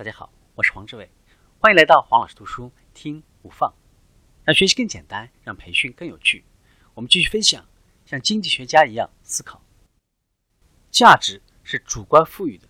[0.00, 1.10] 大家好，我是黄志伟，
[1.58, 3.70] 欢迎来到黄老师读书听无放，
[4.44, 6.42] 让学习更简单，让培训更有趣。
[6.94, 7.68] 我们继续分享，
[8.06, 9.62] 像经济学家一样思考。
[10.90, 12.66] 价值是主观赋予的，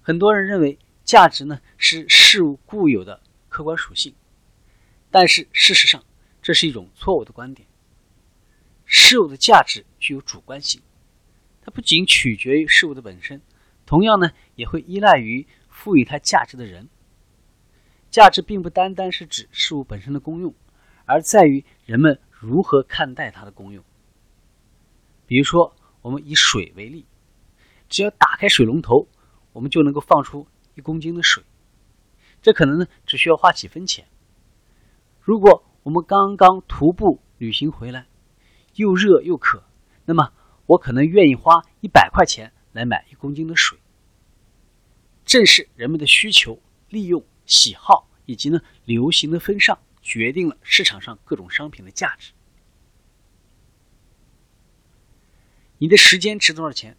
[0.00, 4.14] 很多人认为价值呢是事物固有的客观属性，
[5.10, 6.02] 但是事实上
[6.40, 7.68] 这是一种错误的观点。
[8.86, 10.80] 事物的价值具有主观性，
[11.60, 13.42] 它不仅取决于事物的本身，
[13.88, 15.48] 同样呢也会依赖于。
[15.78, 16.88] 赋予它价值的人，
[18.10, 20.52] 价值并不单单是指事物本身的功用，
[21.04, 23.84] 而在于人们如何看待它的功用。
[25.24, 27.06] 比如说，我们以水为例，
[27.88, 29.06] 只要打开水龙头，
[29.52, 31.44] 我们就能够放出一公斤的水，
[32.42, 34.04] 这可能呢只需要花几分钱。
[35.20, 38.08] 如果我们刚刚徒步旅行回来，
[38.74, 39.62] 又热又渴，
[40.06, 40.32] 那么
[40.66, 43.76] 我可能愿意花一百块钱来买一公斤的水。
[45.24, 52.32] 正是人们的需求、利用、喜好以及呢流行的风尚，决定了市场上各种商品的价值。
[55.78, 56.96] 你的时间值多少钱？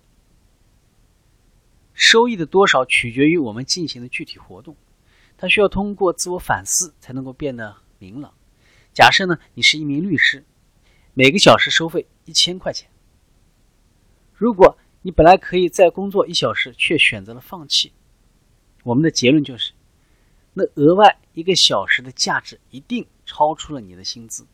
[1.93, 4.75] 收益的多少取决于我们进行的具体活动，
[5.37, 8.33] 它需要通过自我反思才能够变得明朗。
[8.93, 10.45] 假设呢，你是一名律师，
[11.13, 12.89] 每个小时收费一千块钱。
[14.33, 17.93] 如果你本来可以再工作一小时，却选择了放弃。
[18.83, 19.73] 我们的结论就是，
[20.53, 24.45] 那额外一个小时的价值一定超出了你的薪资。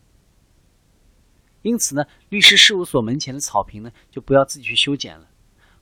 [1.63, 5.27] 因此呢，律师事务所门前的草坪呢，就不要自己去修剪了，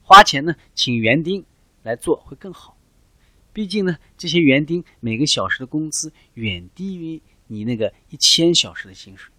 [0.02, 1.44] 花钱呢请园丁
[1.82, 2.78] 来做会更好。
[3.52, 9.30] 毕竟呢，这些园丁每个小时的工资远低于你那个一千小时的薪水。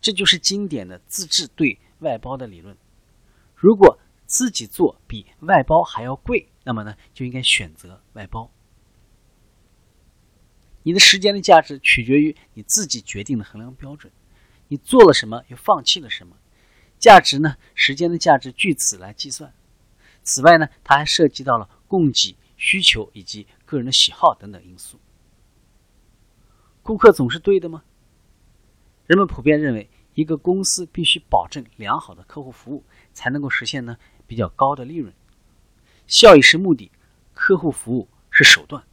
[0.00, 2.76] 这就是经典的自制对外包的理论。
[3.54, 6.48] 如果自己做比外包还要贵。
[6.62, 8.52] 那么呢，就应该选择外包。
[10.84, 14.12] 你的时间的价值取决于你自己决定的衡量标准，
[14.68, 16.36] 你做了什么又放弃了什么，
[16.98, 17.56] 价值呢？
[17.74, 19.52] 时间的价值据此来计算。
[20.22, 25.00] 此外呢，它还涉及到了供给、需求以及个人的喜好等等因素。
[26.82, 27.82] 顾客总是对的吗？
[29.06, 33.96] 人们普遍认为，一个公司必须保证良好的客户服务，才能够实现呢
[34.28, 35.12] 比较高的利润。
[36.06, 36.92] 效益是目的，
[37.34, 38.84] 客户服务是手段。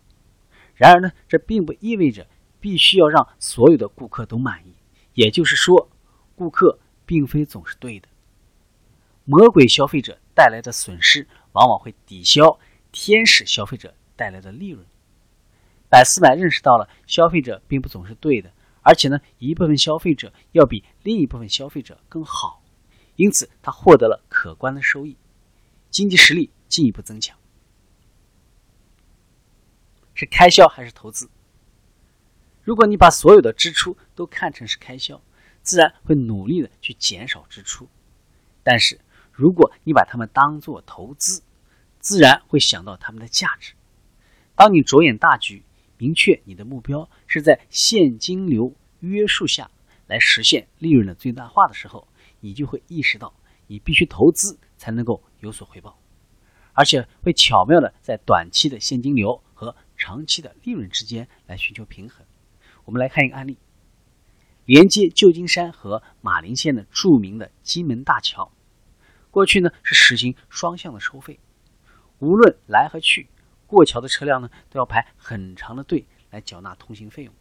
[0.73, 2.27] 然而呢，这并不意味着
[2.59, 4.73] 必须要让所有的顾客都满意。
[5.13, 5.89] 也就是说，
[6.35, 8.07] 顾客并非总是对的。
[9.23, 12.59] 魔鬼消费者带来的损失，往往会抵消
[12.91, 14.85] 天使消费者带来的利润。
[15.87, 22.61] 百思买认识到了消费者并不总是对的，而且呢，一部分消费者要比另一部分消费者更好，
[23.15, 25.15] 因此他获得了可观的收益，
[25.95, 26.51] 经济实力。
[26.67, 27.37] 进一步增强，
[30.13, 31.29] 是开销还是投资？
[32.63, 35.21] 如果你把所有的支出都看成是开销，
[35.61, 37.85] 自然会努力的去减少支出；
[38.61, 38.99] 但是
[39.31, 41.43] 如果你把它们当做投资，
[41.99, 43.73] 自然会想到它们的价值。
[44.55, 45.63] 当你着眼大局，
[45.97, 49.69] 明确你的目标是在现金流约束下
[50.07, 52.05] 来实现利润的最大化的时候，
[52.41, 53.33] 你就会意识到，
[53.67, 55.99] 你必须投资才能够有所回报。
[56.73, 62.25] 而且会巧妙的在短期的现金流和长期的利润之间来寻求平衡。
[62.83, 63.57] 我们来看一个案例：
[64.65, 68.51] 连接旧金山和马陵县的著名的金门大桥，
[69.31, 71.39] 过去呢是实行双向的收费，
[72.19, 73.29] 无论来和去，
[73.65, 77.33] 过桥的车辆呢都要排很长的队来缴纳通行费用。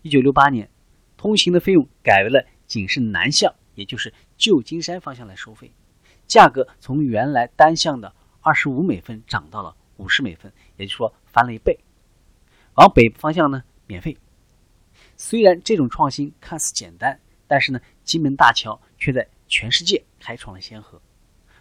[0.00, 0.70] 一九六八年，
[1.18, 5.70] 通行的费用改为了仅是南向，也就是旧金山方向来收费，
[6.26, 8.14] 价格从原来单向的。
[8.46, 11.78] 二十五美分涨到了五十美分，也就是说翻了一倍。
[12.74, 14.14] 往北方向呢，免费。
[15.16, 21.00] 虽然这种创新看似简单，但是呢，金门大桥却在全世界开创了先河。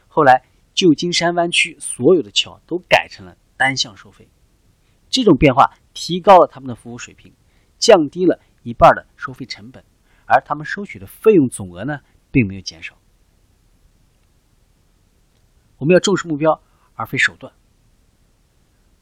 [0.09, 0.43] 后来，
[0.73, 4.27] 旧金山湾区所有的桥都改成了单向收费。
[5.09, 7.33] 这种变化提高了他们的服务水平，
[7.77, 9.81] 降低了一半的收费成本，
[10.25, 12.97] 而他们收取的费用总额呢，并没有减少。
[15.83, 16.63] 我们要重视目标。
[16.95, 17.51] 而非手段。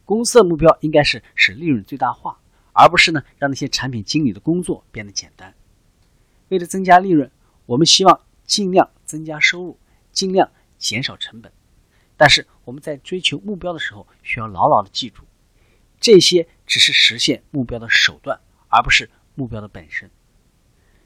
[0.06, 2.40] 公司的目标应该是使利润最大化，
[2.72, 5.54] 而不是呢让那些产品经理的工作变得简单。
[6.48, 7.30] 为了增加利润，
[7.66, 9.78] 我们希望尽量增加收入，
[10.14, 11.52] 尽量减少成本。
[12.16, 15.26] 但是我们在追求目标的时候，需要牢牢的记住，
[16.00, 18.40] 这些只是实现目标的手段，
[18.70, 20.10] 而不是目标的本身。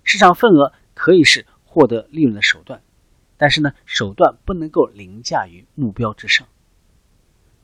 [0.04, 2.84] 市场份额可以是获得利润的手段，
[3.38, 6.48] 但是呢，手段不能够凌驾于目标之上。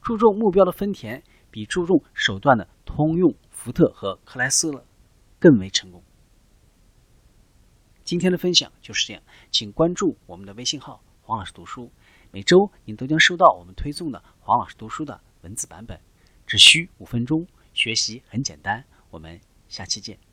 [0.01, 4.85] 注重目标的丰田，比注重手段的通用、福特和克莱斯勒
[5.39, 6.03] 更为成功。
[8.03, 9.21] 今天的分享就是这样，
[9.51, 11.89] 请关注我们的微信号“黄老师读书”，
[12.31, 15.99] 每周您都将收到我们推送的黄老师读书的文字版本，
[16.47, 18.83] 只需五分钟，学习很简单。
[19.11, 19.39] 我们
[19.69, 20.30] 下期见。